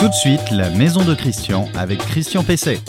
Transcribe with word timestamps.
Tout 0.00 0.08
de 0.08 0.14
suite, 0.14 0.50
la 0.50 0.70
maison 0.70 1.04
de 1.04 1.14
Christian 1.14 1.68
avec 1.74 1.98
Christian 1.98 2.42
Pesset. 2.42 2.80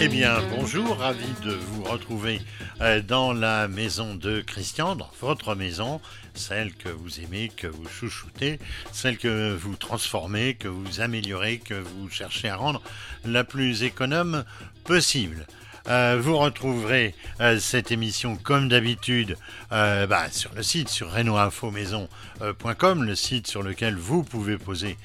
Eh 0.00 0.06
bien, 0.06 0.38
bonjour, 0.54 0.98
ravi 0.98 1.26
de 1.44 1.50
vous 1.50 1.82
retrouver 1.82 2.40
euh, 2.80 3.02
dans 3.02 3.32
la 3.32 3.66
maison 3.66 4.14
de 4.14 4.42
Christian, 4.42 4.94
dans 4.94 5.10
votre 5.20 5.56
maison, 5.56 6.00
celle 6.34 6.72
que 6.72 6.88
vous 6.88 7.18
aimez, 7.18 7.48
que 7.48 7.66
vous 7.66 7.88
chouchoutez, 7.88 8.60
celle 8.92 9.18
que 9.18 9.56
vous 9.56 9.74
transformez, 9.74 10.54
que 10.54 10.68
vous 10.68 11.00
améliorez, 11.00 11.58
que 11.58 11.74
vous 11.74 12.08
cherchez 12.08 12.48
à 12.48 12.54
rendre 12.54 12.80
la 13.24 13.42
plus 13.42 13.82
économe 13.82 14.44
possible. 14.84 15.48
Euh, 15.88 16.18
vous 16.20 16.36
retrouverez 16.36 17.14
euh, 17.40 17.60
cette 17.60 17.92
émission 17.92 18.36
comme 18.36 18.68
d'habitude 18.68 19.36
euh, 19.70 20.08
bah, 20.08 20.24
sur 20.32 20.52
le 20.54 20.64
site 20.64 20.88
sur 20.88 21.12
renoinfomaison.com, 21.12 23.04
le 23.04 23.14
site 23.14 23.46
sur 23.46 23.62
lequel 23.62 23.94
vous 23.94 24.24
pouvez 24.24 24.58
poser 24.58 24.96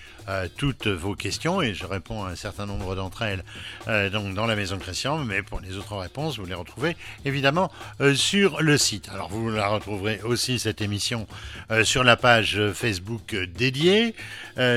toutes 0.55 0.87
vos 0.87 1.13
questions 1.13 1.61
et 1.61 1.73
je 1.73 1.85
réponds 1.85 2.23
à 2.23 2.29
un 2.29 2.35
certain 2.35 2.65
nombre 2.65 2.95
d'entre 2.95 3.23
elles 3.23 3.43
donc 4.11 4.33
dans 4.33 4.45
la 4.45 4.55
maison 4.55 4.77
Christian, 4.77 5.17
mais 5.17 5.41
pour 5.41 5.59
les 5.59 5.75
autres 5.75 5.97
réponses, 5.97 6.39
vous 6.39 6.45
les 6.45 6.53
retrouvez 6.53 6.95
évidemment 7.25 7.69
sur 8.13 8.61
le 8.61 8.77
site. 8.77 9.09
Alors 9.09 9.27
vous 9.27 9.49
la 9.49 9.67
retrouverez 9.67 10.21
aussi 10.23 10.57
cette 10.57 10.79
émission 10.79 11.27
sur 11.83 12.05
la 12.05 12.15
page 12.15 12.61
Facebook 12.73 13.35
dédiée, 13.35 14.15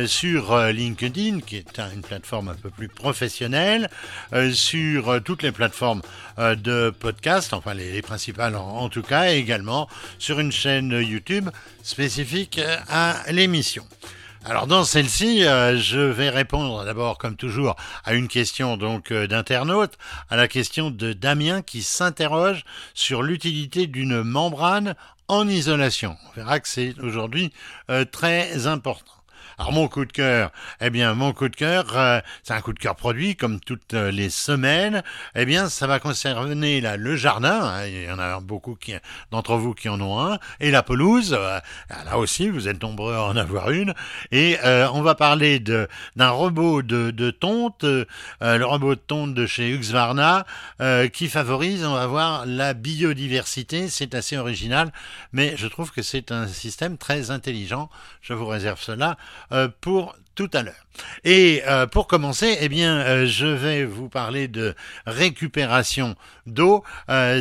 sur 0.06 0.56
LinkedIn 0.58 1.38
qui 1.40 1.56
est 1.58 1.78
une 1.78 2.02
plateforme 2.02 2.48
un 2.48 2.54
peu 2.54 2.70
plus 2.70 2.88
professionnelle, 2.88 3.90
sur 4.52 5.22
toutes 5.22 5.44
les 5.44 5.52
plateformes 5.52 5.93
euh, 6.38 6.54
de 6.54 6.90
podcast, 6.90 7.52
enfin 7.52 7.74
les, 7.74 8.02
principales 8.02 8.56
en, 8.56 8.88
tout 8.88 9.02
cas, 9.02 9.32
et 9.32 9.38
également 9.38 9.88
sur 10.18 10.40
une 10.40 10.52
chaîne 10.52 10.90
YouTube 10.90 11.50
spécifique 11.82 12.58
euh, 12.58 12.76
à 12.88 13.30
l'émission. 13.30 13.86
Alors 14.44 14.66
dans 14.66 14.84
celle-ci, 14.84 15.44
euh, 15.44 15.78
je 15.78 16.00
vais 16.00 16.30
répondre 16.30 16.84
d'abord, 16.84 17.18
comme 17.18 17.36
toujours, 17.36 17.76
à 18.04 18.14
une 18.14 18.28
question 18.28 18.76
donc 18.76 19.12
d'internaute, 19.12 19.94
à 20.28 20.36
la 20.36 20.48
question 20.48 20.90
de 20.90 21.12
Damien 21.12 21.62
qui 21.62 21.82
s'interroge 21.82 22.64
sur 22.92 23.22
l'utilité 23.22 23.86
d'une 23.86 24.22
membrane 24.22 24.94
en 25.28 25.48
isolation. 25.48 26.16
On 26.28 26.32
verra 26.36 26.60
que 26.60 26.68
c'est 26.68 26.94
aujourd'hui 27.00 27.52
très 28.12 28.66
important. 28.66 29.14
Alors 29.56 29.72
mon 29.72 29.86
coup 29.86 30.04
de 30.04 30.10
cœur, 30.10 30.50
eh 30.80 30.90
bien 30.90 31.14
mon 31.14 31.32
coup 31.32 31.48
de 31.48 31.54
cœur, 31.54 31.96
euh, 31.96 32.20
c'est 32.42 32.54
un 32.54 32.60
coup 32.60 32.72
de 32.72 32.78
cœur 32.78 32.96
produit 32.96 33.36
comme 33.36 33.60
toutes 33.60 33.94
euh, 33.94 34.10
les 34.10 34.28
semaines. 34.28 35.04
Eh 35.36 35.44
bien 35.44 35.68
ça 35.68 35.86
va 35.86 36.00
concerner 36.00 36.80
là 36.80 36.96
le 36.96 37.14
jardin. 37.14 37.62
Hein, 37.62 37.86
il 37.86 38.02
y 38.04 38.10
en 38.10 38.18
a 38.18 38.40
beaucoup 38.40 38.76
d'entre 39.30 39.54
vous 39.54 39.72
qui 39.72 39.88
en 39.88 40.00
ont 40.00 40.20
un 40.20 40.38
et 40.58 40.72
la 40.72 40.82
pelouse. 40.82 41.36
Euh, 41.38 41.60
là 42.04 42.18
aussi 42.18 42.48
vous 42.48 42.66
êtes 42.66 42.82
nombreux 42.82 43.14
à 43.14 43.22
en 43.22 43.36
avoir 43.36 43.70
une. 43.70 43.94
Et 44.32 44.58
on 44.64 45.02
va 45.02 45.14
parler 45.14 45.60
d'un 45.60 46.30
robot 46.30 46.82
de, 46.82 47.30
tonte, 47.30 47.84
le 47.84 48.64
robot 48.64 48.96
de 48.96 49.00
tonte 49.00 49.34
de 49.34 49.46
chez 49.46 49.70
Husqvarna 49.70 50.46
qui 51.12 51.28
favorise, 51.28 51.84
on 51.84 51.94
va 51.94 52.06
voir 52.06 52.46
la 52.46 52.74
biodiversité. 52.74 53.88
C'est 53.88 54.14
assez 54.14 54.36
original, 54.36 54.92
mais 55.32 55.56
je 55.56 55.66
trouve 55.66 55.92
que 55.92 56.02
c'est 56.02 56.32
un 56.32 56.48
système 56.48 56.98
très 56.98 57.30
intelligent. 57.30 57.88
Je 58.20 58.32
vous 58.32 58.46
réserve 58.46 58.80
cela 58.80 59.16
pour 59.80 60.16
tout 60.34 60.50
à 60.52 60.62
l'heure. 60.62 60.74
Et 61.24 61.62
euh, 61.66 61.86
pour 61.86 62.06
commencer, 62.06 62.56
eh 62.60 62.68
bien, 62.68 62.98
euh, 62.98 63.26
je 63.26 63.46
vais 63.46 63.84
vous 63.84 64.08
parler 64.08 64.48
de 64.48 64.74
récupération 65.06 66.16
d'eau. 66.46 66.84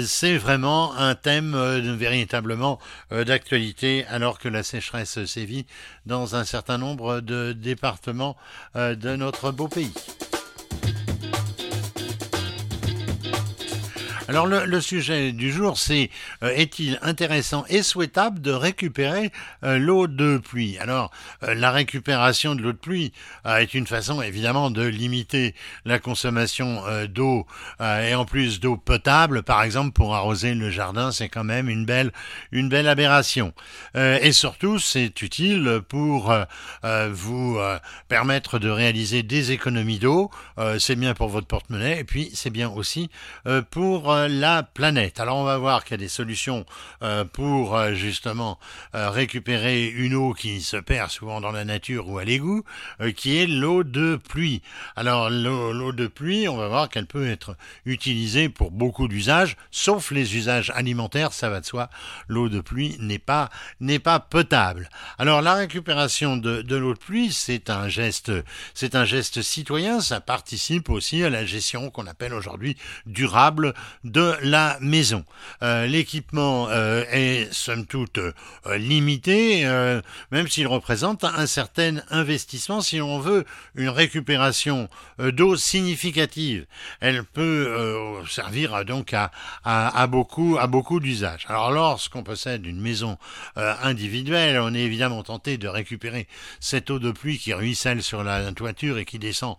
c'est 0.05 0.37
vraiment 0.37 0.95
un 0.95 1.15
thème 1.15 1.55
véritablement 1.97 2.79
d'actualité 3.11 4.05
alors 4.09 4.39
que 4.39 4.47
la 4.47 4.63
sécheresse 4.63 5.25
sévit 5.25 5.65
dans 6.05 6.35
un 6.35 6.45
certain 6.45 6.77
nombre 6.77 7.19
de 7.19 7.51
départements 7.51 8.37
de 8.75 9.15
notre 9.15 9.51
beau 9.51 9.67
pays. 9.67 9.93
Alors 14.33 14.47
le, 14.47 14.81
sujet 14.81 15.31
du 15.31 15.51
jour, 15.51 15.77
c'est 15.77 16.09
euh, 16.41 16.49
est-il 16.55 16.97
intéressant 17.03 17.65
et 17.69 17.83
souhaitable 17.83 18.41
de 18.41 18.49
récupérer 18.49 19.31
euh, 19.63 19.77
l'eau 19.77 20.07
de 20.07 20.39
pluie? 20.39 20.75
Alors 20.79 21.11
euh, 21.43 21.53
la 21.53 21.69
récupération 21.69 22.55
de 22.55 22.63
l'eau 22.63 22.71
de 22.71 22.77
pluie 22.77 23.13
est 23.45 23.75
une 23.75 23.85
façon 23.85 24.23
évidemment 24.23 24.71
de 24.71 24.81
limiter 24.81 25.53
la 25.85 25.99
consommation 25.99 26.81
d'eau 27.07 27.45
et 27.79 28.15
en 28.15 28.25
plus 28.25 28.59
d'eau 28.59 28.75
potable, 28.77 29.43
par 29.43 29.61
exemple 29.61 29.91
pour 29.91 30.15
arroser 30.15 30.55
le 30.55 30.69
jardin, 30.71 31.11
c'est 31.11 31.29
quand 31.29 31.43
même 31.43 31.69
une 31.69 31.85
belle 31.85 32.11
une 32.51 32.69
belle 32.69 32.87
aberration. 32.87 33.53
et 33.95 34.31
surtout, 34.31 34.79
c'est 34.79 35.21
utile 35.21 35.81
pour 35.87 36.33
vous 37.11 37.59
permettre 38.07 38.59
de 38.59 38.69
réaliser 38.69 39.23
des 39.23 39.51
économies 39.51 39.99
d'eau. 39.99 40.31
c'est 40.79 40.95
bien 40.95 41.13
pour 41.13 41.27
votre 41.27 41.47
porte-monnaie 41.47 41.99
et 41.99 42.03
puis 42.03 42.31
c'est 42.33 42.49
bien 42.49 42.69
aussi 42.69 43.09
pour 43.69 44.13
la 44.27 44.63
planète. 44.63 45.19
Alors 45.19 45.37
on 45.37 45.43
va 45.43 45.57
voir 45.57 45.83
qu'il 45.83 45.91
y 45.91 45.93
a 45.95 45.97
des 45.97 46.07
solutions 46.07 46.65
euh, 47.01 47.25
pour 47.25 47.75
euh, 47.75 47.93
justement 47.93 48.59
euh, 48.95 49.09
récupérer 49.09 49.87
une 49.87 50.15
eau 50.15 50.33
qui 50.33 50.61
se 50.61 50.77
perd 50.77 51.09
souvent 51.09 51.41
dans 51.41 51.51
la 51.51 51.65
nature 51.65 52.09
ou 52.09 52.17
à 52.17 52.23
l'égout, 52.23 52.63
qui 53.15 53.37
est 53.37 53.47
l'eau 53.47 53.83
de 53.83 54.15
pluie. 54.15 54.61
Alors 54.95 55.29
l'eau 55.29 55.91
de 55.91 56.07
pluie, 56.07 56.47
on 56.47 56.57
va 56.57 56.67
voir 56.67 56.89
qu'elle 56.89 57.05
peut 57.05 57.27
être 57.27 57.55
utilisée 57.85 58.49
pour 58.49 58.71
beaucoup 58.71 59.07
d'usages, 59.07 59.57
sauf 59.71 60.11
les 60.11 60.35
usages 60.35 60.71
alimentaires, 60.75 61.33
ça 61.33 61.49
va 61.49 61.59
de 61.59 61.65
soi. 61.65 61.89
L'eau 62.27 62.49
de 62.49 62.61
pluie 62.61 62.95
n'est 62.99 63.19
pas 63.19 63.49
n'est 63.79 63.99
pas 63.99 64.19
potable. 64.19 64.89
Alors 65.17 65.41
la 65.41 65.53
récupération 65.53 66.37
de, 66.37 66.61
de 66.61 66.75
l'eau 66.75 66.93
de 66.93 66.99
pluie, 66.99 67.31
c'est 67.31 67.69
un 67.69 67.87
geste 67.87 68.31
c'est 68.73 68.95
un 68.95 69.05
geste 69.05 69.41
citoyen, 69.41 70.01
ça 70.01 70.21
participe 70.21 70.89
aussi 70.89 71.23
à 71.23 71.29
la 71.29 71.45
gestion 71.45 71.89
qu'on 71.89 72.07
appelle 72.07 72.33
aujourd'hui 72.33 72.77
durable 73.05 73.73
de 74.03 74.35
la 74.41 74.77
maison. 74.81 75.23
Euh, 75.61 75.85
l'équipement 75.85 76.67
euh, 76.69 77.05
est 77.09 77.51
somme 77.53 77.85
toute 77.85 78.17
euh, 78.17 78.33
limité, 78.77 79.65
même 80.31 80.47
s'il 80.47 80.67
représente 80.67 81.23
un 81.23 81.45
certain 81.45 82.01
investissement 82.09 82.81
si 82.81 83.01
on 83.01 83.19
veut 83.19 83.45
une 83.75 83.89
récupération 83.89 84.89
d'eau 85.19 85.55
significative. 85.55 86.65
Elle 86.99 87.23
peut 87.23 88.21
servir 88.29 88.85
donc 88.85 89.13
à, 89.13 90.07
beaucoup 90.07 90.99
d'usages. 90.99 91.45
Alors 91.47 91.71
lorsqu'on 91.71 92.23
possède 92.23 92.65
une 92.65 92.81
maison 92.81 93.17
individuelle, 93.55 94.59
on 94.59 94.73
est 94.73 94.81
évidemment 94.81 95.23
tenté 95.23 95.57
de 95.57 95.67
récupérer 95.67 96.27
cette 96.59 96.89
eau 96.89 96.99
de 96.99 97.11
pluie 97.11 97.37
qui 97.37 97.53
ruisselle 97.53 98.01
sur 98.03 98.23
la 98.23 98.51
toiture 98.51 98.97
et 98.97 99.05
qui 99.05 99.19
descend 99.19 99.55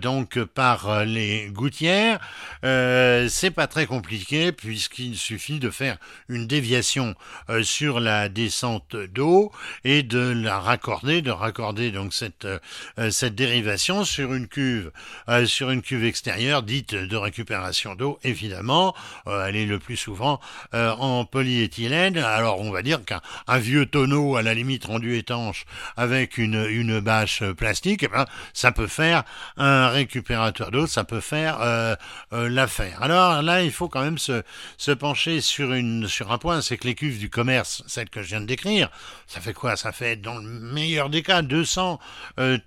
donc 0.00 0.42
par 0.44 1.04
les 1.04 1.48
gouttières. 1.50 2.20
c'est 2.62 3.52
pas 3.54 3.66
compliqué 3.84 4.52
puisqu'il 4.52 5.18
suffit 5.18 5.58
de 5.58 5.68
faire 5.68 5.98
une 6.30 6.46
déviation 6.46 7.14
euh, 7.50 7.62
sur 7.62 8.00
la 8.00 8.30
descente 8.30 8.96
d'eau 8.96 9.52
et 9.84 10.02
de 10.02 10.18
la 10.18 10.58
raccorder, 10.58 11.20
de 11.20 11.30
raccorder 11.30 11.90
donc 11.90 12.14
cette 12.14 12.46
euh, 12.46 12.58
euh, 12.98 13.10
cette 13.10 13.34
dérivation 13.34 14.04
sur 14.04 14.32
une 14.32 14.48
cuve 14.48 14.90
sur 15.46 15.70
une 15.70 15.82
cuve 15.82 16.04
extérieure 16.04 16.62
dite 16.62 16.94
de 16.94 17.16
récupération 17.16 17.94
d'eau 17.94 18.18
évidemment 18.22 18.94
elle 19.26 19.56
est 19.56 19.66
le 19.66 19.78
plus 19.78 19.96
souvent 19.96 20.40
en 20.72 21.24
polyéthylène. 21.24 22.18
Alors 22.18 22.60
on 22.60 22.70
va 22.70 22.82
dire 22.82 23.00
qu'un 23.04 23.58
vieux 23.58 23.86
tonneau 23.86 24.36
à 24.36 24.42
la 24.42 24.54
limite 24.54 24.84
rendu 24.84 25.16
étanche 25.16 25.64
avec 25.96 26.38
une 26.38 26.64
une 26.68 27.00
bâche 27.00 27.42
plastique 27.56 28.04
eh 28.04 28.08
ben, 28.08 28.24
ça 28.52 28.70
peut 28.70 28.86
faire 28.86 29.24
un 29.56 29.88
récupérateur 29.88 30.70
d'eau 30.70 30.86
ça 30.86 31.04
peut 31.04 31.20
faire 31.20 31.58
l'affaire. 32.30 33.02
Alors 33.02 33.42
là 33.42 33.64
il 33.66 33.72
faut 33.72 33.88
quand 33.88 34.02
même 34.02 34.18
se, 34.18 34.92
pencher 34.92 35.40
sur, 35.40 35.72
une, 35.72 36.08
sur 36.08 36.32
un 36.32 36.38
point, 36.38 36.62
c'est 36.62 36.76
que 36.76 36.86
les 36.86 36.94
cuves 36.94 37.18
du 37.18 37.28
commerce, 37.28 37.82
celles 37.86 38.08
que 38.08 38.22
je 38.22 38.28
viens 38.28 38.40
de 38.40 38.46
décrire, 38.46 38.90
ça 39.26 39.40
fait 39.40 39.52
quoi? 39.52 39.76
Ça 39.76 39.92
fait, 39.92 40.16
dans 40.16 40.38
le 40.38 40.48
meilleur 40.48 41.10
des 41.10 41.22
cas, 41.22 41.42
200, 41.42 41.98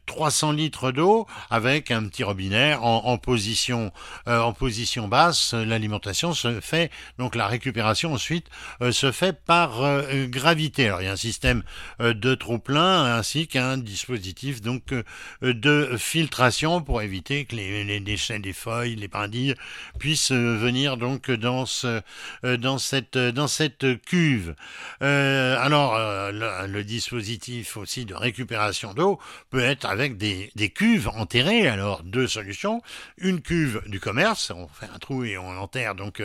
300 0.05 0.51
euh, 0.51 0.55
litres 0.55 0.91
d'eau 0.91 1.25
avec 1.49 1.91
un 1.91 2.07
petit 2.07 2.23
robinet 2.23 2.75
en, 2.79 3.17
position, 3.17 3.91
euh, 4.27 4.39
en 4.39 4.53
position 4.53 5.07
basse. 5.07 5.53
L'alimentation 5.53 6.33
se 6.33 6.59
fait, 6.59 6.91
donc 7.17 7.35
la 7.35 7.47
récupération 7.47 8.13
ensuite 8.13 8.47
euh, 8.81 8.91
se 8.91 9.11
fait 9.11 9.33
par 9.33 9.81
gravité. 10.27 10.87
Alors 10.87 11.01
il 11.01 11.05
y 11.05 11.07
a 11.07 11.13
un 11.13 11.15
système 11.15 11.63
de 11.99 12.35
trop-plein 12.35 13.15
ainsi 13.15 13.47
qu'un 13.47 13.77
dispositif 13.77 14.61
donc 14.61 14.93
de 15.41 15.95
filtration 15.97 16.81
pour 16.81 17.01
éviter 17.01 17.45
que 17.45 17.55
les, 17.55 17.83
les 17.83 17.99
déchets 17.99 18.39
des 18.39 18.53
feuilles, 18.53 18.95
les 18.95 19.07
brindilles 19.07 19.55
puissent 19.97 20.31
venir 20.31 20.88
donc 20.97 21.31
dans 21.31 21.65
ce 21.65 22.01
dans 22.43 22.77
cette 22.77 24.01
cuve. 24.05 24.55
alors 24.99 25.97
le, 26.31 26.79
dispositif 26.83 27.77
aussi 27.77 28.05
de 28.05 28.15
récupération 28.15 28.93
d'eau 28.93 29.19
peut 29.49 29.59
être 29.59 29.85
avec 29.85 30.17
des, 30.17 30.51
des 30.55 30.69
cuves 30.69 31.09
enterrées. 31.09 31.67
Alors 31.67 32.03
deux 32.03 32.27
solutions 32.27 32.81
une 33.17 33.41
cuve 33.41 33.81
du 33.87 33.99
commerce, 33.99 34.51
on 34.55 34.67
fait 34.67 34.89
un 34.93 34.97
trou 34.97 35.23
et 35.23 35.37
on 35.37 35.49
enterre 35.57 35.95
donc 35.95 36.23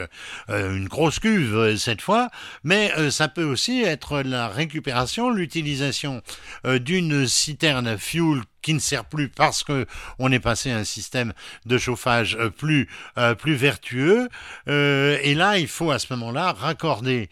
une 0.49 0.89
grosse 0.89 1.19
cuve 1.19 1.77
cette 1.77 2.01
fois, 2.01 2.31
mais 2.63 3.11
ça 3.11 3.29
peut 3.29 3.45
aussi 3.45 3.83
être 3.83 4.23
la 4.23 4.49
récupération, 4.49 5.31
l'utilisation 5.31 6.23
d'une 6.65 7.27
citerne 7.27 7.99
fuel 7.99 8.43
qui 8.65 8.75
ne 8.75 8.81
sert 8.81 9.05
plus 9.05 9.29
parce 9.29 9.63
que 9.63 9.87
on 10.19 10.33
est 10.33 10.41
passé 10.41 10.73
à 10.73 10.79
un 10.79 10.85
système 10.85 11.35
de 11.67 11.77
chauffage 11.77 12.37
euh, 12.41 12.49
plus 12.49 12.89
euh, 13.19 13.35
plus 13.35 13.55
vertueux. 13.55 14.29
Euh, 14.69 15.19
et 15.23 15.35
là, 15.35 15.59
il 15.59 15.69
faut 15.69 15.91
à 15.91 15.99
ce 15.99 16.13
moment-là 16.15 16.53
raccorder 16.53 17.29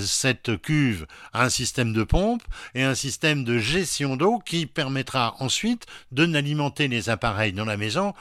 cette 0.00 0.60
cuve 0.60 1.06
à 1.32 1.44
un 1.44 1.48
système 1.48 1.92
de 1.94 2.02
pompe 2.02 2.42
et 2.74 2.82
un 2.82 2.94
système 2.94 3.44
de 3.44 3.58
gestion 3.58 4.16
d'eau 4.16 4.38
qui 4.44 4.66
permettra 4.66 5.36
ensuite 5.38 5.86
de 6.12 6.26
n'alimenter 6.26 6.88
les 6.88 7.08
appareils 7.08 7.52
dans 7.52 7.64
la 7.64 7.78
maison 7.78 8.12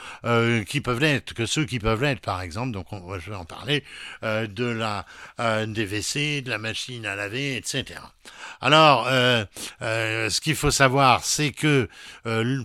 qui 0.68 0.80
peuvent 0.82 1.00
l'être 1.00 1.34
que 1.34 1.46
ceux 1.46 1.66
qui 1.66 1.80
peuvent 1.80 2.02
l'être, 2.02 2.22
par 2.22 2.42
exemple. 2.42 2.72
Donc, 2.72 2.94
on, 2.94 3.20
je 3.20 3.30
vais 3.30 3.36
en 3.36 3.44
parler 3.44 3.84
de 4.24 4.66
la 4.66 5.06
des 5.66 5.86
WC, 5.86 6.42
de 6.42 6.50
la 6.50 6.58
machine 6.58 7.06
à 7.06 7.16
laver, 7.16 7.58
etc. 7.58 8.00
Alors, 8.62 9.08
ce 9.08 10.40
qu'il 10.40 10.56
faut 10.56 10.72
savoir, 10.72 11.26
c'est 11.26 11.52
que 11.52 11.90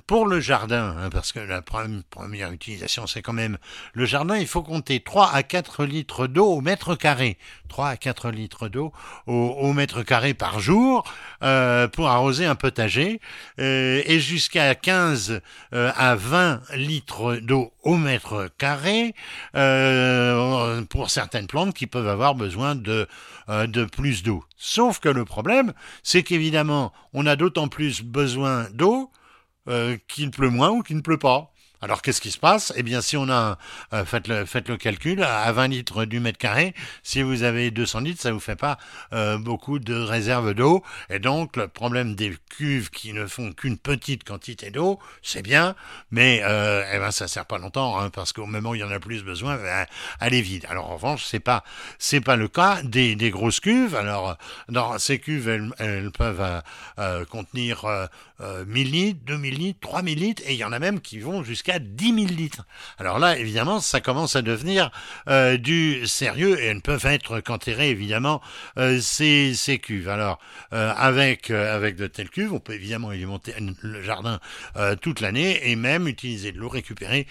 pour 0.07 0.27
le 0.27 0.41
jardin, 0.41 0.97
hein, 0.99 1.11
parce 1.11 1.33
que 1.33 1.41
la 1.41 1.63
première 1.63 2.53
utilisation 2.53 3.07
c'est 3.07 3.23
quand 3.23 3.33
même 3.33 3.59
le 3.93 4.05
jardin, 4.05 4.37
il 4.37 4.47
faut 4.47 4.63
compter 4.63 5.01
3 5.01 5.33
à 5.33 5.43
4 5.43 5.85
litres 5.85 6.27
d'eau 6.27 6.47
au 6.47 6.61
mètre 6.61 6.95
carré. 6.95 7.39
3 7.69 7.89
à 7.89 7.97
4 7.97 8.31
litres 8.31 8.69
d'eau 8.69 8.93
au, 9.27 9.73
mètre 9.73 10.03
carré 10.03 10.35
par 10.35 10.61
jour 10.61 11.05
euh, 11.43 11.89
pour 11.89 12.09
arroser 12.09 12.45
un 12.45 12.57
potager 12.57 13.21
euh, 13.61 14.03
et 14.05 14.21
jusqu'à 14.21 14.75
15 14.75 15.41
euh, 15.73 15.93
à 15.97 16.17
20 16.17 16.61
litres 16.75 17.37
d'eau 17.37 17.73
au 17.83 17.97
mètre 17.97 18.51
carré 18.59 19.15
pour 19.53 21.11
certaines 21.11 21.47
plantes 21.47 21.75
qui 21.75 21.87
peuvent 21.87 22.09
avoir 22.09 22.35
besoin 22.35 22.75
de 22.75 23.07
plus 23.93 24.23
d'eau. 24.23 24.45
Sauf 24.57 24.99
que 24.99 25.09
le 25.09 25.25
problème, 25.25 25.73
c'est 26.03 26.23
qu'évidemment, 26.23 26.93
on 27.13 27.27
a 27.27 27.37
d'autant 27.37 27.69
plus 27.69 28.03
besoin 28.03 28.67
d'eau 28.73 29.11
euh, 29.69 29.97
qu'il 30.09 30.31
pleut 30.31 30.51
moins 30.51 30.71
ou 30.71 30.83
qu'il 30.83 30.97
ne 30.97 31.03
pleut 31.03 31.19
pas. 31.19 31.53
Alors 31.83 32.03
qu'est-ce 32.03 32.21
qui 32.21 32.31
se 32.31 32.39
passe? 32.39 32.75
Eh 32.77 32.83
bien 32.83 33.01
si 33.01 33.17
on 33.17 33.31
a, 33.31 33.57
euh, 33.95 34.05
faites, 34.05 34.29
le, 34.29 34.77
calcul, 34.77 35.23
à 35.23 35.51
20 35.51 35.69
litres 35.69 36.05
du 36.05 36.21
mètre 36.21 36.37
carré, 36.37 36.75
si 37.03 37.23
vous 37.23 37.43
avez 37.43 37.71
200 37.71 38.01
litres, 38.01 38.21
ça 38.21 38.33
vous 38.33 38.41
fait 38.41 38.57
pas 38.57 38.77
euh, 39.15 39.39
beaucoup 39.39 39.79
de 39.79 39.95
réserve 39.95 40.53
d'eau. 40.53 40.83
Et 41.09 41.19
donc 41.19 41.57
le 41.57 41.69
problème 41.69 42.15
des 42.15 42.37
cuves 42.51 42.91
qui 42.91 43.15
ne 43.15 43.27
font 43.27 43.53
qu'une 43.53 43.79
petite 43.79 44.25
quantité 44.25 44.71
d'eau, 44.71 44.99
c'est 45.23 45.41
bien, 45.41 45.75
mais 46.11 46.43
euh, 46.45 46.85
eh 46.93 46.99
ben 46.99 47.11
ça 47.11 47.29
sert 47.29 47.47
pas 47.47 47.57
longtemps, 47.57 47.99
hein, 47.99 48.11
parce 48.11 48.35
qu'au 48.35 48.45
moment 48.45 48.71
où 48.71 48.75
il 48.75 48.83
y 48.83 48.85
en 48.85 48.91
a 48.91 49.01
plus 49.01 49.25
besoin, 49.25 49.57
ben, 49.57 49.87
elle 50.21 50.35
est 50.35 50.43
vide. 50.43 50.67
Alors 50.69 50.91
en 50.91 50.97
revanche, 50.97 51.25
c'est 51.25 51.41
pas 51.41 51.65
pas 52.25 52.37
le 52.37 52.49
cas 52.49 52.83
des, 52.83 53.17
grosses 53.31 53.61
cuves. 53.61 53.95
Alors 53.95 54.37
dans 54.69 54.99
ces 54.99 55.19
cuves, 55.19 55.49
elles, 55.49 55.71
elles 55.79 56.11
peuvent 56.11 56.63
euh, 56.99 57.25
contenir 57.25 57.87
1000 58.67 58.91
litres, 58.91 59.21
2000 59.25 59.55
litres, 59.55 59.81
3000 59.81 60.19
litres, 60.19 60.43
et 60.47 60.53
il 60.53 60.59
y 60.59 60.65
en 60.65 60.73
a 60.73 60.79
même 60.79 61.01
qui 61.01 61.21
vont 61.21 61.43
jusqu'à 61.43 61.70
10 61.79 62.15
000 62.15 62.27
litres. 62.27 62.67
Alors 62.99 63.19
là, 63.19 63.39
évidemment, 63.39 63.81
ça 63.81 64.01
commence 64.01 64.37
à 64.37 64.43
devenir 64.43 64.91
euh, 65.29 65.57
du 65.57 66.07
sérieux 66.07 66.61
et 66.61 66.67
elles 66.67 66.83
peuvent 66.83 67.07
être 67.07 67.41
qu'enterrées, 67.41 67.91
évidemment, 67.91 68.41
euh, 68.79 69.01
ces, 69.01 69.55
ces, 69.55 69.79
cuves. 69.79 70.09
Alors, 70.09 70.39
euh, 70.73 70.93
avec, 70.97 71.51
avec 71.51 71.97
de 71.97 72.07
telles 72.07 72.31
cuves, 72.31 72.53
on 72.53 72.61
peut 72.61 72.75
évidemment 72.75 73.11
alimenter 73.11 73.55
le 73.83 74.03
jardin 74.03 74.41
toute 75.01 75.21
l'année 75.21 75.71
et 75.71 75.77
même 75.77 76.09
utiliser 76.09 76.53
de 76.53 76.59
l'eau 76.59 76.69
récupérée 76.69 77.27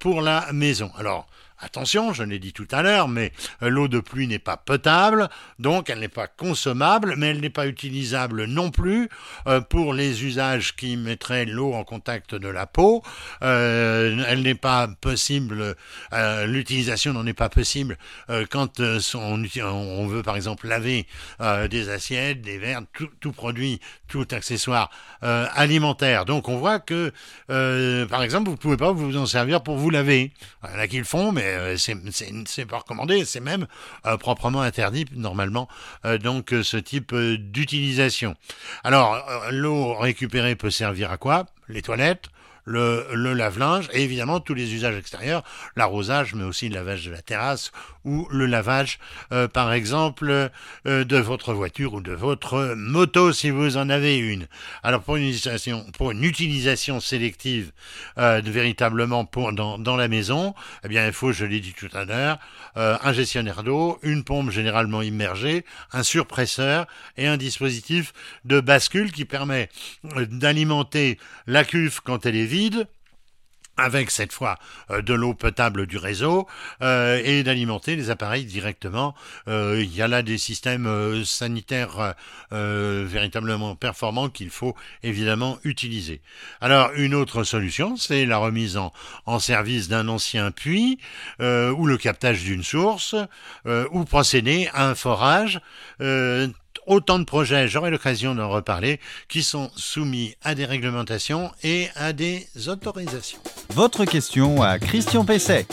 pour 0.00 0.20
la 0.20 0.52
maison. 0.52 0.90
Alors, 0.98 1.28
Attention, 1.60 2.12
je 2.12 2.22
l'ai 2.22 2.38
dit 2.38 2.52
tout 2.52 2.68
à 2.70 2.82
l'heure, 2.82 3.08
mais 3.08 3.32
euh, 3.64 3.68
l'eau 3.68 3.88
de 3.88 3.98
pluie 3.98 4.28
n'est 4.28 4.38
pas 4.38 4.56
potable, 4.56 5.28
donc 5.58 5.90
elle 5.90 5.98
n'est 5.98 6.06
pas 6.06 6.28
consommable, 6.28 7.14
mais 7.16 7.30
elle 7.30 7.40
n'est 7.40 7.50
pas 7.50 7.66
utilisable 7.66 8.44
non 8.44 8.70
plus 8.70 9.08
euh, 9.48 9.60
pour 9.60 9.92
les 9.92 10.24
usages 10.24 10.76
qui 10.76 10.96
mettraient 10.96 11.46
l'eau 11.46 11.72
en 11.74 11.82
contact 11.82 12.36
de 12.36 12.46
la 12.46 12.66
peau. 12.66 13.02
Euh, 13.42 14.22
elle 14.28 14.42
n'est 14.42 14.54
pas 14.54 14.88
possible, 15.00 15.74
l'utilisation 16.46 17.12
n'en 17.12 17.26
est 17.26 17.32
pas 17.32 17.48
possible 17.48 17.98
quand 18.50 18.80
on, 18.80 20.06
veut 20.06 20.22
par 20.22 20.36
exemple 20.36 20.68
laver 20.68 21.06
des 21.70 21.88
assiettes, 21.88 22.40
des 22.40 22.58
verres, 22.58 22.82
tout, 23.20 23.32
produit, 23.32 23.80
tout 24.06 24.26
accessoire 24.30 24.90
alimentaire. 25.20 26.24
Donc 26.24 26.48
on 26.48 26.58
voit 26.58 26.78
que, 26.78 27.12
par 27.48 28.22
exemple, 28.22 28.46
vous 28.46 28.56
ne 28.56 28.60
pouvez 28.60 28.76
pas 28.76 28.92
vous 28.92 29.16
en 29.16 29.26
servir 29.26 29.62
pour 29.62 29.76
vous 29.76 29.90
laver. 29.90 30.32
Il 30.90 30.94
y 30.94 31.04
font, 31.04 31.32
mais 31.32 31.47
euh, 31.56 31.76
c'est 31.76 32.66
pas 32.66 32.78
recommandé, 32.78 33.24
c'est 33.24 33.40
même 33.40 33.66
euh, 34.06 34.16
proprement 34.16 34.62
interdit 34.62 35.06
normalement. 35.14 35.68
Euh, 36.04 36.18
donc 36.18 36.54
ce 36.62 36.76
type 36.76 37.14
d'utilisation. 37.14 38.34
Alors 38.84 39.22
l'eau 39.50 39.94
récupérée 39.94 40.56
peut 40.56 40.70
servir 40.70 41.10
à 41.10 41.16
quoi? 41.16 41.46
Les 41.68 41.82
toilettes, 41.82 42.26
le, 42.64 43.06
le 43.14 43.32
lave-linge 43.32 43.88
et 43.92 44.02
évidemment 44.02 44.40
tous 44.40 44.54
les 44.54 44.74
usages 44.74 44.96
extérieurs, 44.96 45.42
l'arrosage, 45.76 46.34
mais 46.34 46.44
aussi 46.44 46.68
le 46.68 46.74
lavage 46.74 47.04
de 47.06 47.10
la 47.10 47.22
terrasse 47.22 47.72
ou 48.08 48.26
le 48.30 48.46
lavage, 48.46 48.98
euh, 49.32 49.48
par 49.48 49.72
exemple, 49.72 50.50
euh, 50.86 51.04
de 51.04 51.16
votre 51.18 51.52
voiture 51.52 51.94
ou 51.94 52.00
de 52.00 52.12
votre 52.12 52.74
moto 52.74 53.32
si 53.32 53.50
vous 53.50 53.76
en 53.76 53.90
avez 53.90 54.16
une. 54.16 54.46
Alors 54.82 55.02
pour 55.02 55.16
une 55.16 55.28
utilisation, 55.28 55.84
pour 55.96 56.12
une 56.12 56.24
utilisation 56.24 57.00
sélective 57.00 57.72
euh, 58.16 58.40
véritablement 58.44 59.28
dans, 59.52 59.78
dans 59.78 59.96
la 59.96 60.08
maison, 60.08 60.54
eh 60.84 60.88
bien 60.88 61.06
il 61.06 61.12
faut, 61.12 61.32
je 61.32 61.44
l'ai 61.44 61.60
dit 61.60 61.74
tout 61.74 61.90
à 61.92 62.04
l'heure, 62.04 62.38
un 62.76 63.12
gestionnaire 63.12 63.64
d'eau, 63.64 63.98
une 64.02 64.24
pompe 64.24 64.50
généralement 64.50 65.02
immergée, 65.02 65.64
un 65.92 66.02
surpresseur 66.02 66.86
et 67.16 67.26
un 67.26 67.36
dispositif 67.36 68.12
de 68.44 68.60
bascule 68.60 69.10
qui 69.12 69.24
permet 69.24 69.68
d'alimenter 70.14 71.18
la 71.46 71.64
cuve 71.64 72.00
quand 72.02 72.24
elle 72.24 72.36
est 72.36 72.46
vide 72.46 72.86
avec 73.78 74.10
cette 74.10 74.32
fois 74.32 74.58
euh, 74.90 75.00
de 75.00 75.14
l'eau 75.14 75.32
potable 75.32 75.86
du 75.86 75.96
réseau 75.96 76.46
euh, 76.82 77.22
et 77.24 77.42
d'alimenter 77.44 77.96
les 77.96 78.10
appareils 78.10 78.44
directement. 78.44 79.14
Euh, 79.46 79.80
il 79.80 79.94
y 79.94 80.02
a 80.02 80.08
là 80.08 80.22
des 80.22 80.36
systèmes 80.36 81.24
sanitaires 81.24 82.14
véritablement 82.50 83.76
performants 83.76 84.28
qu'il 84.28 84.50
faut 84.50 84.74
évidemment 85.02 85.58
utiliser. 85.62 86.20
Alors 86.60 86.90
une 86.96 87.14
autre 87.14 87.44
solution, 87.44 87.96
c'est 87.96 88.26
la 88.26 88.38
remise 88.38 88.76
en, 88.76 88.92
en 89.26 89.38
service 89.38 89.88
d'un 89.88 90.08
ancien 90.08 90.50
puits 90.50 90.98
ou 91.38 91.86
le 91.86 91.96
captage 91.96 92.42
d'une 92.42 92.64
source 92.64 93.14
ou 93.66 94.04
procéder 94.04 94.68
à 94.74 94.88
un 94.88 94.94
forage 94.94 95.60
autant 96.88 97.18
de 97.18 97.24
projets, 97.24 97.68
j'aurai 97.68 97.90
l'occasion 97.90 98.34
d'en 98.34 98.48
reparler, 98.48 98.98
qui 99.28 99.42
sont 99.42 99.70
soumis 99.76 100.34
à 100.42 100.54
des 100.54 100.64
réglementations 100.64 101.52
et 101.62 101.88
à 101.94 102.12
des 102.12 102.46
autorisations. 102.66 103.38
Votre 103.70 104.04
question 104.04 104.62
à 104.62 104.78
Christian 104.78 105.24
Pesset. 105.24 105.66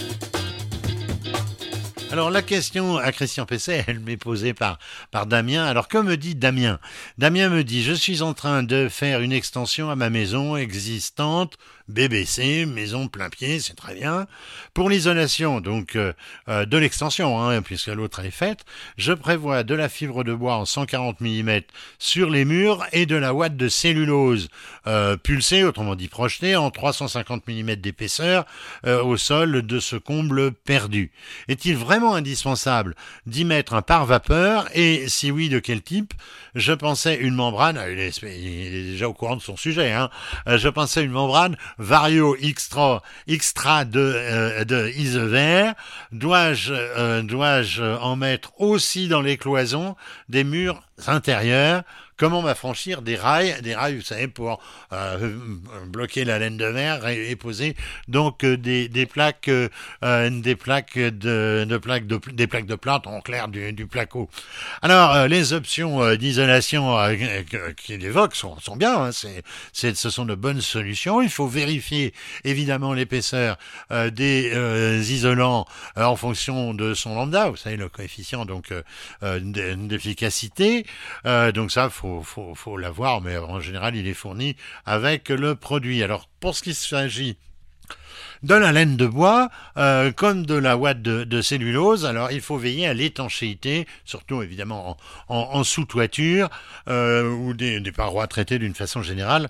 Alors 2.11 2.29
la 2.29 2.41
question 2.41 2.97
à 2.97 3.11
Christian 3.11 3.45
Pesset, 3.45 3.83
elle 3.87 3.99
m'est 3.99 4.15
posée 4.15 4.53
par, 4.53 4.79
par 5.11 5.25
Damien. 5.25 5.65
Alors 5.65 5.87
que 5.87 5.97
me 5.97 6.15
dit 6.15 6.35
Damien? 6.35 6.79
Damien 7.17 7.49
me 7.49 7.63
dit, 7.63 7.83
je 7.83 7.91
suis 7.91 8.21
en 8.21 8.33
train 8.33 8.63
de 8.63 8.87
faire 8.89 9.21
une 9.21 9.33
extension 9.33 9.89
à 9.89 9.95
ma 9.95 10.09
maison 10.09 10.55
existante 10.55 11.57
BBC, 11.87 12.65
maison 12.65 13.07
plein 13.07 13.29
pied, 13.29 13.59
c'est 13.59 13.75
très 13.75 13.93
bien. 13.93 14.25
Pour 14.73 14.89
l'isolation, 14.89 15.61
donc 15.61 15.95
euh, 15.95 16.13
euh, 16.49 16.65
de 16.65 16.77
l'extension, 16.77 17.39
hein, 17.39 17.61
puisque 17.61 17.87
l'autre 17.87 18.25
est 18.25 18.31
faite, 18.31 18.65
je 18.97 19.13
prévois 19.13 19.63
de 19.63 19.75
la 19.75 19.87
fibre 19.87 20.23
de 20.23 20.33
bois 20.33 20.55
en 20.55 20.65
140 20.65 21.21
mm 21.21 21.59
sur 21.99 22.31
les 22.31 22.43
murs 22.43 22.83
et 22.91 23.05
de 23.05 23.15
la 23.15 23.35
ouate 23.35 23.55
de 23.55 23.67
cellulose 23.67 24.49
euh, 24.87 25.15
pulsée, 25.15 25.63
autrement 25.63 25.93
dit 25.93 26.07
projetée, 26.07 26.55
en 26.55 26.71
350 26.71 27.47
mm 27.47 27.75
d'épaisseur 27.75 28.45
au 28.85 29.17
sol 29.17 29.61
de 29.61 29.79
ce 29.79 29.95
comble 29.95 30.51
perdu. 30.51 31.11
Est-il 31.47 31.75
vraiment 31.75 32.15
indispensable 32.15 32.95
d'y 33.25 33.45
mettre 33.45 33.73
un 33.73 33.81
pare-vapeur 33.81 34.67
et 34.73 35.07
si 35.07 35.31
oui, 35.31 35.49
de 35.49 35.59
quel 35.59 35.81
type? 35.81 36.13
Je 36.55 36.73
pensais 36.73 37.15
une 37.15 37.35
membrane, 37.35 37.79
il 37.91 37.99
est, 37.99 38.21
déjà 38.21 39.07
au 39.07 39.13
courant 39.13 39.35
de 39.35 39.41
son 39.41 39.57
sujet, 39.57 39.91
hein, 39.91 40.09
je 40.47 40.69
pensais 40.69 41.03
une 41.03 41.11
membrane 41.11 41.57
Vario 41.77 42.35
Extra, 42.35 43.01
extra 43.27 43.85
de, 43.85 43.99
euh, 43.99 44.65
de 44.65 44.89
Isever, 44.95 45.71
dois-je 46.11 46.73
euh, 46.73 47.21
dois-je 47.21 47.83
en 47.83 48.15
mettre 48.15 48.53
aussi 48.59 49.07
dans 49.07 49.21
les 49.21 49.37
cloisons 49.37 49.95
des 50.29 50.43
murs 50.43 50.81
intérieurs 51.07 51.83
comment 52.17 52.41
m'affranchir 52.41 53.01
des 53.01 53.15
rails, 53.15 53.61
des 53.61 53.75
rails, 53.75 53.97
vous 53.97 54.01
savez, 54.01 54.27
pour 54.27 54.61
euh, 54.93 55.35
bloquer 55.87 56.23
la 56.25 56.39
laine 56.39 56.57
de 56.57 56.65
verre 56.65 57.07
et, 57.07 57.35
poser 57.35 57.75
donc 58.07 58.43
euh, 58.43 58.55
des, 58.57 58.87
des 58.87 59.05
plaques, 59.05 59.49
des 59.49 60.55
plaques 60.55 60.97
de, 60.97 61.65
de 61.67 61.77
plaques 61.77 62.07
de, 62.07 62.19
des 62.31 62.47
plaques 62.47 62.65
de 62.65 62.75
plâtre 62.75 63.09
en 63.09 63.21
clair 63.21 63.47
du, 63.47 63.73
du 63.73 63.85
placo. 63.87 64.29
Alors 64.81 65.27
les 65.27 65.53
options 65.53 66.15
d'isolation 66.15 66.97
qu'il 67.77 68.03
évoque 68.05 68.35
sont, 68.35 68.59
sont 68.59 68.75
bien, 68.75 69.05
hein, 69.05 69.11
c'est, 69.11 69.95
ce 69.95 70.09
sont 70.09 70.25
de 70.25 70.35
bonnes 70.35 70.61
solutions. 70.61 71.21
Il 71.21 71.29
faut 71.29 71.47
vérifier 71.47 72.13
évidemment 72.43 72.93
l'épaisseur 72.93 73.57
des 73.91 75.11
isolants 75.11 75.65
en 75.95 76.15
fonction 76.15 76.73
de 76.73 76.93
son 76.93 77.15
lambda, 77.15 77.49
vous 77.49 77.57
savez 77.57 77.77
le 77.77 77.89
coefficient 77.89 78.45
donc 78.45 78.73
d'efficacité. 79.21 80.84
Donc 81.23 81.71
ça, 81.71 81.89
faut, 81.89 82.21
faut, 82.23 82.55
faut 82.55 82.77
l'avoir, 82.77 83.21
mais 83.21 83.37
en 83.37 83.59
général, 83.59 83.95
il 83.95 84.07
est 84.07 84.13
fourni 84.13 84.55
avec 84.85 85.29
le 85.29 85.55
produit. 85.55 86.03
Alors, 86.03 86.29
pour 86.39 86.55
ce 86.55 86.63
qui 86.63 86.73
s'agit 86.73 87.37
de 88.43 88.53
la 88.53 88.71
laine 88.71 88.95
de 88.95 89.07
bois 89.07 89.49
euh, 89.77 90.11
comme 90.11 90.45
de 90.45 90.55
la 90.55 90.77
ouate 90.77 91.01
de, 91.01 91.41
cellulose. 91.41 92.05
Alors 92.05 92.31
il 92.31 92.41
faut 92.41 92.57
veiller 92.57 92.87
à 92.87 92.93
l'étanchéité, 92.93 93.87
surtout 94.05 94.41
évidemment 94.41 94.97
en, 95.27 95.63
sous-toiture 95.63 96.49
euh, 96.87 97.27
ou 97.29 97.53
des, 97.53 97.81
parois 97.91 98.27
traitées 98.27 98.59
d'une 98.59 98.75
façon 98.75 99.01
générale. 99.01 99.49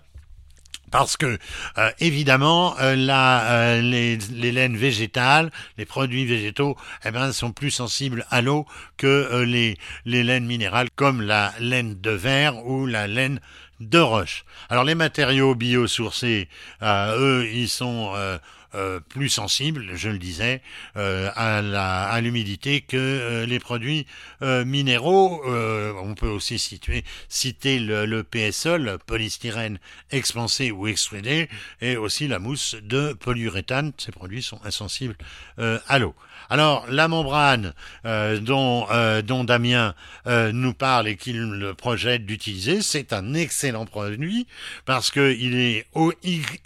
Parce 0.91 1.17
que 1.17 1.37
euh, 1.77 1.91
évidemment, 1.99 2.75
la, 2.79 3.81
les, 3.81 4.17
laines 4.17 4.77
végétales, 4.77 5.51
les 5.77 5.85
produits 5.85 6.25
végétaux, 6.25 6.77
eh 7.03 7.11
ben, 7.11 7.31
sont 7.31 7.51
plus 7.51 7.71
sensibles 7.71 8.25
à 8.29 8.41
l'eau 8.41 8.65
que 8.97 9.43
les, 9.43 9.77
les 10.05 10.23
laines 10.23 10.45
minérales, 10.45 10.89
comme 10.95 11.21
la 11.21 11.53
laine 11.59 11.99
de 11.99 12.11
verre 12.11 12.65
ou 12.65 12.85
la 12.85 13.07
laine 13.07 13.39
de 13.79 13.99
roche. 13.99 14.45
Alors 14.69 14.83
les 14.83 14.95
matériaux 14.95 15.55
biosourcés, 15.55 16.47
eux, 16.81 17.47
ils 17.51 17.69
sont 17.69 18.13
euh, 18.75 18.99
plus 18.99 19.29
sensible, 19.29 19.91
je 19.95 20.09
le 20.09 20.17
disais, 20.17 20.61
euh, 20.97 21.29
à 21.35 22.19
l'humidité 22.21 22.81
que 22.81 22.97
euh, 22.97 23.45
les 23.45 23.59
produits 23.59 24.05
minéraux. 24.41 25.41
on 25.45 26.13
peut 26.13 26.27
aussi 26.27 26.59
citer 26.59 27.79
le, 27.79 28.05
le 28.05 28.97
polystyrène 28.97 29.79
expansé 30.11 30.71
ou 30.71 30.87
extrudé, 30.87 31.49
et 31.81 31.95
aussi 31.97 32.27
la 32.27 32.39
mousse 32.39 32.75
de 32.81 33.13
polyuréthane. 33.13 33.93
Ces 33.97 34.11
produits 34.11 34.43
sont 34.43 34.59
insensibles 34.63 35.15
à 35.57 35.99
l'eau. 35.99 36.15
Alors 36.49 36.85
la 36.89 37.07
membrane 37.07 37.73
dont, 38.03 39.43
Damien 39.45 39.95
nous 40.27 40.73
parle 40.73 41.07
et 41.07 41.15
qu'il 41.15 41.73
projette 41.77 42.25
d'utiliser, 42.25 42.81
c'est 42.81 43.13
un 43.13 43.33
excellent 43.33 43.85
produit 43.85 44.47
parce 44.85 45.11
que 45.11 45.33
il 45.33 45.55
est 45.55 45.87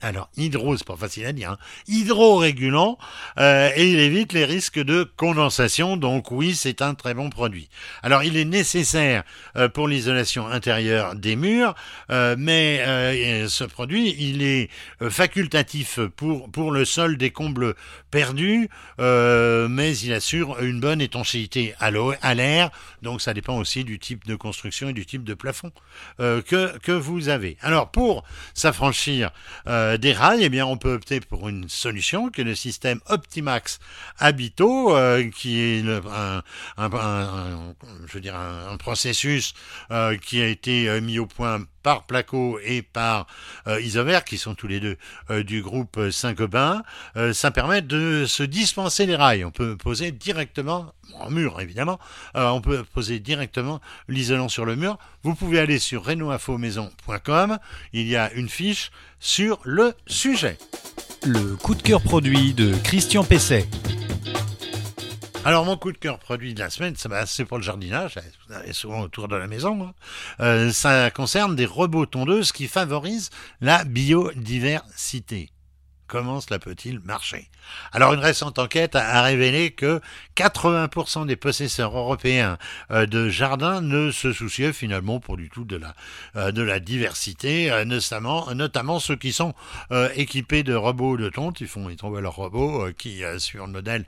alors 0.02 0.30
hydro, 0.38 0.76
c'est 0.76 0.88
pas 0.88 0.98
facile 0.98 1.26
à 1.26 1.34
dire, 1.34 1.52
hein, 1.52 1.58
hydrorégulant 2.00 2.98
euh, 3.38 3.70
et 3.76 3.92
il 3.92 4.00
évite 4.00 4.34
les 4.34 4.46
risques 4.46 4.80
de 4.80 5.04
condensation. 5.18 5.98
Donc 5.98 6.32
oui, 6.32 6.56
c'est 6.56 6.82
un 6.82 6.94
très 6.94 7.14
bon 7.14 7.30
produit. 7.30 7.70
Alors 8.04 8.24
il 8.24 8.38
est 8.38 8.46
nécessaire 8.46 9.24
euh, 9.56 9.70
pour 9.70 9.88
l'isolation 9.88 10.48
intérieure 10.48 11.16
des 11.16 11.36
murs, 11.36 11.76
euh, 12.10 12.36
mais 12.38 12.82
euh, 12.86 13.48
ce 13.48 13.64
produit, 13.64 14.16
il 14.20 14.42
est 14.42 14.70
facultatif 15.10 16.00
pour, 16.16 16.50
pour 16.50 16.72
le 16.72 16.86
sol 16.86 17.18
des 17.18 17.32
combles 17.32 17.76
perdus, 18.12 18.70
mais 18.98 19.98
il 19.98 20.14
assure 20.14 20.60
une 20.62 20.80
bonne 20.80 21.02
étanchéité 21.02 21.74
à 21.80 21.92
l'air. 22.34 22.72
Donc 23.02 23.22
ça 23.22 23.34
dépend 23.34 23.58
aussi 23.58 23.84
du 23.84 24.00
type 24.00 24.26
de 24.26 24.36
construction 24.36 24.90
et 24.90 24.94
du 24.94 25.06
type 25.06 25.24
de 25.24 25.34
plafond 25.34 25.72
que, 26.18 26.78
que 26.80 26.92
vous 26.92 27.30
avez. 27.30 27.58
Alors 27.62 27.92
pour 27.92 28.24
s'affranchir 28.54 29.32
des 29.66 30.14
rails, 30.14 30.44
eh 30.44 30.50
bien 30.50 30.66
on 30.66 30.78
peut 30.78 30.94
opter 30.94 31.20
pour 31.20 31.50
une 31.50 31.70
solution 31.70 31.89
qui 31.92 32.42
est 32.42 32.44
le 32.44 32.56
système 32.56 33.00
Optimax 33.08 33.80
Habito, 34.20 34.96
euh, 34.96 35.30
qui 35.30 35.60
est 35.60 35.84
un, 35.88 36.44
je 38.08 38.14
veux 38.14 38.22
dire 38.22 38.36
un, 38.36 38.78
processus 38.78 39.54
euh, 39.92 40.18
qui 40.18 40.42
a 40.42 40.48
été 40.48 40.88
euh, 40.88 41.02
mis 41.02 41.20
au 41.20 41.26
point 41.26 41.62
par 41.82 42.04
Placo 42.04 42.60
et 42.64 42.82
par 42.82 43.26
Isover, 43.66 44.20
qui 44.26 44.38
sont 44.38 44.54
tous 44.54 44.68
les 44.68 44.82
deux 44.82 44.98
du 45.44 45.62
groupe 45.62 45.98
Saint-Gobain, 46.12 46.84
ça 47.32 47.52
permet 47.52 47.82
de 47.82 48.26
se 48.28 48.44
dispenser 48.44 49.06
les 49.06 49.16
rails. 49.16 49.46
On 49.46 49.52
peut 49.52 49.78
poser 49.78 50.12
directement 50.12 50.94
en 51.14 51.32
mur 51.32 51.62
évidemment, 51.62 51.98
on 52.36 52.60
peut 52.60 52.84
poser 52.84 53.22
directement 53.22 53.80
l'isolant 54.10 54.50
sur 54.50 54.66
le 54.66 54.76
mur. 54.76 54.98
Vous 55.24 55.36
pouvez 55.36 55.58
aller 55.58 55.80
sur 55.80 56.04
renoinfomaison.com, 56.04 57.60
il 57.94 58.08
y 58.08 58.18
a 58.18 58.30
une 58.34 58.50
fiche 58.50 58.92
sur 59.20 59.60
le 59.64 59.94
sujet. 60.06 60.58
Le 61.26 61.56
coup 61.58 61.76
de 61.76 61.82
cœur 61.82 62.02
produit 62.02 62.54
de 62.54 62.74
Christian 62.84 63.24
Pesset. 63.24 63.68
Alors 65.44 65.66
mon 65.66 65.76
coup 65.76 65.92
de 65.92 65.98
cœur 65.98 66.18
produit 66.18 66.54
de 66.54 66.60
la 66.60 66.70
semaine, 66.70 66.96
c'est 67.26 67.46
pour 67.46 67.58
le 67.58 67.64
jardinage, 67.64 68.16
souvent 68.72 69.02
autour 69.02 69.28
de 69.28 69.36
la 69.36 69.48
maison. 69.48 69.84
Hein. 69.84 69.94
Euh, 70.40 70.72
ça 70.72 71.12
concerne 71.12 71.56
des 71.56 71.66
robots 71.66 72.06
tondeuses 72.06 72.52
qui 72.52 72.68
favorisent 72.68 73.30
la 73.60 73.84
biodiversité. 73.84 75.50
Comment 76.10 76.42
cela 76.42 76.58
peut-il 76.58 77.00
marcher? 77.02 77.50
Alors 77.92 78.14
une 78.14 78.20
récente 78.20 78.58
enquête 78.58 78.96
a 78.96 79.22
révélé 79.22 79.70
que 79.70 80.02
80% 80.36 81.28
des 81.28 81.36
possesseurs 81.36 81.96
européens 81.96 82.58
euh, 82.90 83.06
de 83.06 83.30
jardins 83.30 83.80
ne 83.82 84.10
se 84.10 84.34
souciaient 84.34 84.74
finalement 84.74 85.20
pas 85.20 85.36
du 85.36 85.50
tout 85.50 85.66
de 85.66 85.76
la, 85.76 85.94
euh, 86.36 86.80
diversité, 86.80 87.72
euh, 87.72 87.86
notamment, 87.86 89.00
ceux 89.00 89.18
qui 89.18 89.34
sont 89.34 89.54
équipés 90.16 90.64
de 90.64 90.74
robots 90.74 91.16
de 91.16 91.30
tonte. 91.30 91.62
Ils 91.62 91.68
font 91.68 91.90
ils 91.90 91.96
trouvent 91.96 92.20
leur 92.20 92.36
robot 92.36 92.88
qui, 92.98 93.22
sur 93.38 93.68
le 93.68 93.72
modèle, 93.72 94.06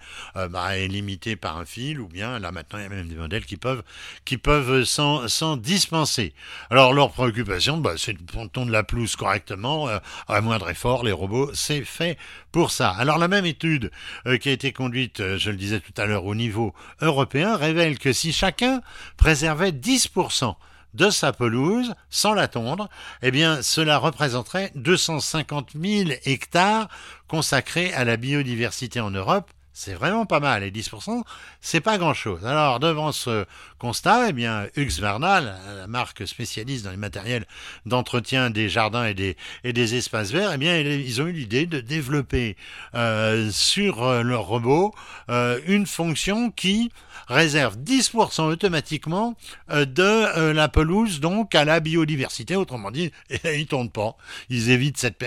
bah, 0.50 0.78
est 0.78 0.88
limité 0.88 1.36
par 1.36 1.58
un 1.58 1.66
fil, 1.66 2.00
ou 2.00 2.08
bien 2.08 2.40
là 2.40 2.52
maintenant 2.52 2.80
il 2.80 2.84
y 2.84 2.86
a 2.86 2.90
même 2.90 3.08
des 3.08 3.16
modèles 3.16 3.46
qui 3.46 3.58
peuvent, 3.58 3.84
qui 4.26 4.38
peuvent 4.38 4.86
s'en 4.86 5.58
dispenser. 5.58 6.34
Alors 6.72 6.94
leur 6.94 7.12
préoccupation, 7.12 7.78
bah, 7.78 7.94
c'est 7.98 8.14
de 8.14 8.48
tondre 8.48 8.72
la 8.72 8.84
pelouse 8.84 9.16
correctement, 9.16 9.88
à 10.28 10.42
moindre 10.42 10.70
effort, 10.70 11.04
les 11.04 11.12
robots, 11.12 11.52
c'est 11.54 11.84
fait 11.92 12.18
pour 12.52 12.72
ça. 12.72 12.90
Alors 12.90 13.18
la 13.18 13.28
même 13.28 13.46
étude 13.46 13.92
euh, 14.26 14.38
qui 14.38 14.50
a 14.50 14.52
été 14.52 14.74
conduite, 14.74 15.20
euh, 15.20 15.38
je 15.38 15.52
le 15.52 15.58
disais 15.58 15.80
tout 15.80 15.94
à 15.98 16.06
l'heure, 16.06 16.26
au 16.26 16.36
niveau 16.36 16.74
européen, 17.02 17.56
révèle 17.56 18.00
que 18.00 18.14
si 18.14 18.34
chacun 18.34 18.82
préservait 19.18 19.72
10% 19.72 20.56
de 20.94 21.10
sa 21.10 21.32
pelouse 21.32 21.94
sans 22.10 22.34
la 22.34 22.48
tondre, 22.48 22.90
eh 23.22 23.32
bien 23.32 23.62
cela 23.62 23.98
représenterait 23.98 24.72
250 24.76 25.72
000 25.80 26.10
hectares 26.26 26.90
consacrés 27.28 27.94
à 27.94 28.04
la 28.04 28.18
biodiversité 28.18 29.00
en 29.00 29.12
Europe 29.12 29.50
c'est 29.74 29.94
vraiment 29.94 30.26
pas 30.26 30.40
mal. 30.40 30.64
Et 30.64 30.72
10%, 30.72 31.24
c'est 31.62 31.82
pas 31.82 31.98
grand-chose. 31.98 32.46
Alors, 32.46 32.80
devant 32.80 33.12
ce 33.12 33.46
constat, 33.80 34.30
eh 34.30 34.34
bien, 34.34 34.68
Husqvarna, 34.76 35.42
la 35.42 35.88
marque 35.88 36.28
spécialiste 36.28 36.86
dans 36.86 36.92
les 36.92 36.98
matériels 36.98 37.46
d'entretien 37.86 38.50
des 38.50 38.70
jardins 38.70 39.06
et 39.06 39.14
des, 39.14 39.38
et 39.64 39.74
des 39.74 39.96
espaces 39.96 40.32
verts, 40.32 40.52
eh 40.54 40.58
bien, 40.58 40.78
ils 40.78 41.22
ont 41.22 41.28
eu 41.28 41.32
l'idée 41.32 41.66
de 41.66 41.80
développer 41.80 42.58
euh, 42.96 43.50
sur 43.52 44.04
euh, 44.04 44.22
leur 44.22 44.44
robot 44.44 44.94
euh, 45.30 45.60
une 45.66 45.86
fonction 45.86 46.52
qui 46.52 46.92
réserve 47.28 47.78
10% 47.78 48.42
automatiquement 48.42 49.36
de 49.70 50.52
la 50.52 50.68
pelouse 50.68 51.22
donc 51.22 51.56
à 51.56 51.64
la 51.64 51.80
biodiversité. 51.80 52.58
Autrement 52.58 52.92
dit, 52.92 53.12
ils 53.46 53.68
tournent 53.68 53.92
pas. 53.92 54.18
Ils 54.50 54.70
évitent 54.70 54.98
cette, 54.98 55.24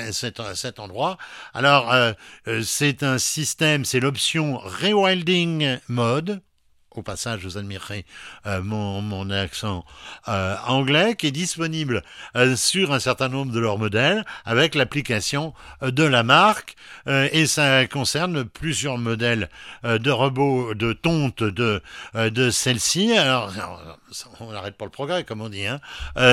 cet 0.54 0.80
endroit. 0.80 1.16
Alors, 1.54 1.94
c'est 2.62 3.02
un 3.02 3.16
système, 3.16 3.86
c'est 3.86 4.00
l'option 4.00 4.33
Rewilding 4.34 5.80
Mode, 5.88 6.42
au 6.96 7.02
passage, 7.02 7.44
vous 7.44 7.58
admirerez 7.58 8.04
euh, 8.46 8.62
mon, 8.62 9.30
accent 9.30 9.84
euh, 10.28 10.56
anglais, 10.66 11.14
qui 11.16 11.28
est 11.28 11.32
disponible 11.32 12.02
euh, 12.36 12.56
sur 12.56 12.92
un 12.92 13.00
certain 13.00 13.28
nombre 13.28 13.52
de 13.52 13.60
leurs 13.60 13.78
modèles 13.78 14.24
avec 14.44 14.74
l'application 14.74 15.54
de 15.82 16.04
la 16.04 16.22
marque. 16.22 16.76
et 17.06 17.46
ça 17.46 17.86
concerne 17.86 18.44
plusieurs 18.44 18.98
modèles 18.98 19.48
de 19.82 20.10
robots 20.10 20.74
de 20.74 20.92
tonte 20.92 21.42
de, 21.42 21.82
de 22.14 22.50
celle-ci. 22.50 23.16
Alors, 23.16 23.52
on 24.40 24.52
n'arrête 24.52 24.76
pas 24.76 24.84
le 24.84 24.90
progrès, 24.90 25.24
comme 25.24 25.40
on 25.40 25.48
dit. 25.48 25.66
Hein. 25.66 25.80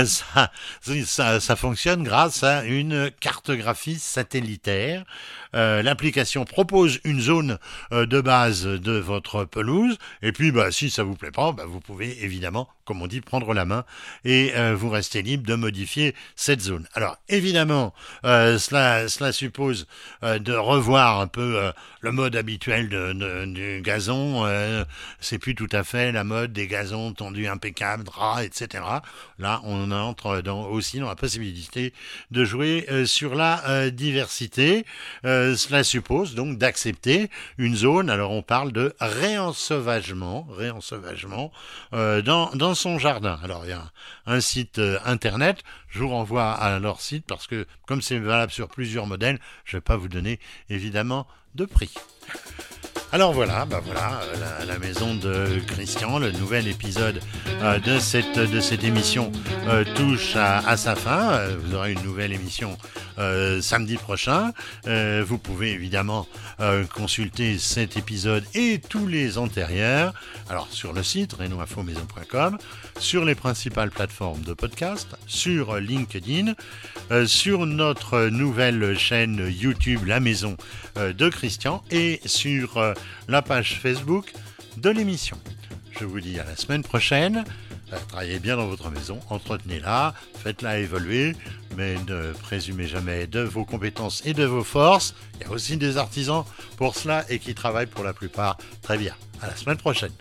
Ça, 0.06 0.52
ça, 1.06 1.40
ça, 1.40 1.56
fonctionne 1.56 2.04
grâce 2.04 2.44
à 2.44 2.64
une 2.64 3.12
cartographie 3.20 4.00
satellitaire. 4.00 5.04
L'application 5.54 6.46
propose 6.46 7.00
une 7.04 7.20
zone 7.20 7.58
de 7.92 8.22
base 8.22 8.66
de 8.66 8.94
votre 8.94 9.46
pelouse, 9.46 9.98
et 10.22 10.32
puis 10.32 10.51
bah, 10.52 10.72
si 10.72 10.90
ça 10.90 11.04
vous 11.04 11.16
plaît 11.16 11.32
pas, 11.32 11.52
bah, 11.52 11.66
vous 11.66 11.80
pouvez 11.80 12.24
évidemment, 12.24 12.68
comme 12.86 13.02
on 13.02 13.08
dit, 13.08 13.22
prendre 13.22 13.54
la 13.54 13.66
main 13.66 13.86
et 14.26 14.52
euh, 14.56 14.76
vous 14.76 14.90
restez 14.90 15.22
libre 15.22 15.46
de 15.48 15.56
modifier 15.56 16.16
cette 16.36 16.62
zone. 16.62 16.88
Alors, 16.94 17.18
évidemment, 17.30 17.94
euh, 18.26 18.58
cela, 18.58 19.32
suppose 19.32 19.88
euh, 20.24 20.40
de 20.40 20.54
revoir 20.54 21.20
un 21.22 21.28
peu 21.28 21.72
le 22.02 22.12
mode 22.12 22.36
habituel 22.36 22.90
du 22.90 23.82
gazon. 23.82 24.46
c'est 25.20 25.40
plus 25.40 25.56
tout 25.56 25.70
à 25.72 25.84
fait 25.84 26.12
la 26.12 26.24
mode 26.24 26.54
des 26.54 26.68
gazons 26.68 27.14
tendus 27.14 27.48
impeccables, 27.48 28.04
draps, 28.04 28.44
etc. 28.44 28.84
Là, 29.40 29.62
on 29.64 29.92
entre 29.92 30.42
dans, 30.42 30.66
aussi 30.66 31.00
dans 31.00 31.08
la 31.08 31.16
possibilité 31.16 31.94
de 32.32 32.44
jouer 32.44 32.88
sur 33.06 33.36
la 33.36 33.90
diversité. 33.92 34.86
cela 35.24 35.84
suppose 35.84 36.36
donc 36.36 36.58
d'accepter 36.58 37.30
une 37.58 37.76
zone. 37.76 38.10
Alors, 38.10 38.32
on 38.32 38.42
parle 38.42 38.72
de 38.72 38.94
réensauvagement, 39.00 40.41
réensauvagement 40.50 41.52
euh, 41.94 42.22
dans, 42.22 42.76
son 42.76 43.00
jardin. 43.00 43.40
Alors 43.44 43.66
il 43.66 43.70
y 43.70 43.74
a 43.74 43.92
un, 44.26 44.42
site 44.42 44.80
euh, 44.80 45.00
internet, 45.06 45.64
je 45.90 46.00
vous 46.00 46.10
renvoie 46.10 46.52
à 46.52 46.80
leur 46.80 47.02
site 47.02 47.26
parce 47.28 47.48
que 47.48 47.66
comme 47.86 48.02
c'est 48.02 48.20
valable 48.20 48.52
sur 48.52 48.70
plusieurs 48.70 49.08
modèles, 49.08 49.40
je 49.66 49.76
ne 49.76 49.80
vais 49.80 49.84
pas 49.84 49.98
vous 49.98 50.10
donner 50.10 50.40
évidemment 50.70 51.28
de 51.56 51.66
prix. 51.66 51.94
Alors 53.14 53.34
voilà, 53.34 53.66
bah 53.66 53.82
voilà, 53.84 54.22
euh, 54.24 54.66
la, 54.66 54.80
maison 54.80 55.14
de 55.16 55.60
Christian, 55.68 56.18
le 56.18 56.32
nouvel 56.32 56.70
épisode 56.70 57.20
euh, 57.62 57.78
de, 57.80 58.00
cette, 58.00 58.84
émission 58.86 59.34
euh, 59.68 59.84
touche 59.96 60.38
à, 60.38 60.78
sa 60.78 60.96
fin. 60.96 61.46
Vous 61.58 61.76
aurez 61.76 61.92
une 61.92 62.04
nouvelle 62.04 62.32
émission 62.32 62.78
samedi 63.62 63.98
prochain. 63.98 64.52
vous 64.86 65.38
pouvez 65.38 65.74
évidemment 65.74 66.26
consulter 66.96 67.60
cet 67.60 67.96
épisode 67.96 68.44
et 68.56 68.80
tous 68.80 69.06
les 69.06 69.38
antérieurs. 69.38 70.14
Alors 70.50 70.68
sur 70.72 70.92
le 70.92 71.04
site 71.04 71.34
renoinfomaison.com, 71.34 72.58
sur 72.98 73.24
les 73.24 73.36
principales 73.36 73.92
plateformes 73.92 74.42
de 74.42 74.54
podcast, 74.54 75.08
sur 75.28 75.76
LinkedIn, 75.76 76.56
sur 77.28 77.68
notre 77.68 78.30
nouvelle 78.30 78.98
chaîne 78.98 79.48
YouTube 79.52 80.06
La 80.08 80.20
Maison 80.20 80.58
de 80.96 81.30
Christian 81.30 81.84
et 81.92 82.22
sur 82.26 82.96
la 83.28 83.42
page 83.42 83.80
Facebook 83.82 84.34
de 84.78 84.90
l'émission. 84.90 85.38
Je 86.00 86.06
vous 86.06 86.20
dis 86.20 86.40
à 86.40 86.44
la 86.44 86.56
semaine 86.56 86.84
prochaine. 86.84 87.44
Euh, 87.94 87.98
travaillez 88.08 88.40
bien 88.40 88.56
dans 88.56 88.68
votre 88.68 88.90
maison, 88.90 89.20
entretenez-la, 89.30 90.14
faites-la 90.42 90.80
évoluer, 90.80 91.36
mais 91.76 91.96
ne 92.08 92.32
présumez 92.34 92.88
jamais 92.88 93.28
de 93.28 93.42
vos 93.42 93.66
compétences 93.66 94.22
et 94.26 94.34
de 94.34 94.46
vos 94.46 94.64
forces. 94.64 95.14
Il 95.36 95.48
y 95.48 95.50
a 95.50 95.52
aussi 95.52 95.78
des 95.78 95.98
artisans 95.98 96.46
pour 96.78 96.96
cela 96.96 97.26
et 97.30 97.40
qui 97.40 97.54
travaillent 97.54 97.88
pour 97.88 98.04
la 98.04 98.14
plupart 98.14 98.58
très 98.82 98.98
bien. 98.98 99.14
À 99.42 99.48
la 99.48 99.56
semaine 99.56 99.78
prochaine. 99.78 100.12